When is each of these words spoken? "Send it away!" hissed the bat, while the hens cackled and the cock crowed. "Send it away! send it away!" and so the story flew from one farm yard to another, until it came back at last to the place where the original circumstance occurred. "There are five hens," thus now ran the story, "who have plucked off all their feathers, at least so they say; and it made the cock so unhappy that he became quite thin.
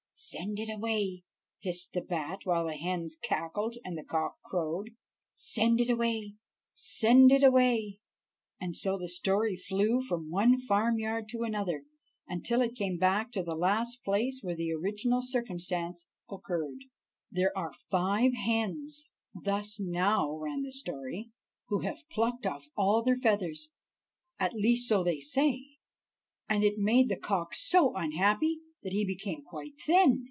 "Send 0.23 0.59
it 0.59 0.69
away!" 0.71 1.23
hissed 1.61 1.93
the 1.93 2.01
bat, 2.01 2.41
while 2.43 2.67
the 2.67 2.75
hens 2.75 3.17
cackled 3.23 3.77
and 3.83 3.97
the 3.97 4.03
cock 4.03 4.39
crowed. 4.45 4.91
"Send 5.33 5.81
it 5.81 5.89
away! 5.89 6.35
send 6.75 7.31
it 7.31 7.41
away!" 7.43 7.97
and 8.59 8.75
so 8.75 8.99
the 8.99 9.09
story 9.09 9.57
flew 9.57 9.99
from 10.03 10.29
one 10.29 10.59
farm 10.61 10.99
yard 10.99 11.27
to 11.29 11.41
another, 11.41 11.85
until 12.27 12.61
it 12.61 12.75
came 12.75 12.99
back 12.99 13.35
at 13.35 13.47
last 13.47 13.93
to 13.93 13.97
the 13.99 14.03
place 14.05 14.41
where 14.43 14.53
the 14.55 14.71
original 14.71 15.23
circumstance 15.23 16.05
occurred. 16.29 16.81
"There 17.31 17.57
are 17.57 17.73
five 17.89 18.35
hens," 18.35 19.05
thus 19.33 19.79
now 19.79 20.37
ran 20.37 20.61
the 20.61 20.71
story, 20.71 21.31
"who 21.69 21.79
have 21.79 22.07
plucked 22.11 22.45
off 22.45 22.67
all 22.77 23.01
their 23.01 23.17
feathers, 23.17 23.69
at 24.37 24.53
least 24.53 24.87
so 24.87 25.03
they 25.03 25.19
say; 25.19 25.65
and 26.47 26.63
it 26.63 26.77
made 26.77 27.09
the 27.09 27.17
cock 27.17 27.55
so 27.55 27.95
unhappy 27.95 28.59
that 28.83 28.91
he 28.93 29.05
became 29.05 29.43
quite 29.43 29.79
thin. 29.79 30.19